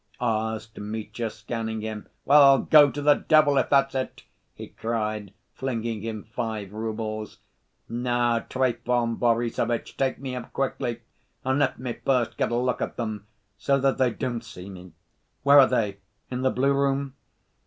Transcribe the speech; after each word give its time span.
asked 0.19 0.79
Mitya, 0.79 1.29
scanning 1.29 1.81
him. 1.81 2.07
"Well, 2.25 2.57
go 2.63 2.89
to 2.89 3.01
the 3.03 3.13
devil, 3.13 3.59
if 3.59 3.69
that's 3.69 3.93
it!" 3.93 4.23
he 4.55 4.69
cried, 4.69 5.31
flinging 5.53 6.01
him 6.01 6.23
five 6.23 6.73
roubles. 6.73 7.37
"Now, 7.87 8.39
Trifon 8.39 9.17
Borissovitch, 9.17 9.95
take 9.97 10.17
me 10.17 10.35
up 10.35 10.53
quietly 10.53 11.01
and 11.45 11.59
let 11.59 11.77
me 11.77 11.93
first 12.03 12.35
get 12.37 12.51
a 12.51 12.55
look 12.57 12.81
at 12.81 12.97
them, 12.97 13.27
so 13.59 13.79
that 13.79 13.99
they 13.99 14.09
don't 14.09 14.43
see 14.43 14.71
me. 14.71 14.93
Where 15.43 15.59
are 15.59 15.67
they? 15.67 15.97
In 16.31 16.41
the 16.41 16.49
blue 16.49 16.73
room?" 16.73 17.13